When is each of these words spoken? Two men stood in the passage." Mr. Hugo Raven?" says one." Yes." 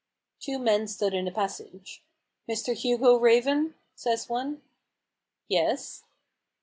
Two 0.39 0.57
men 0.57 0.87
stood 0.87 1.13
in 1.13 1.25
the 1.25 1.31
passage." 1.31 2.01
Mr. 2.49 2.73
Hugo 2.75 3.17
Raven?" 3.19 3.75
says 4.03 4.27
one." 4.27 4.63
Yes." 5.47 6.01